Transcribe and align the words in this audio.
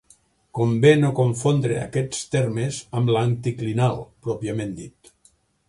Convé 0.59 0.93
no 1.01 1.11
confondre 1.19 1.77
aquests 1.81 2.23
termes 2.37 2.81
amb 3.01 3.13
l'anticlinal 3.17 4.03
pròpiament 4.27 4.77
dit. 4.83 5.17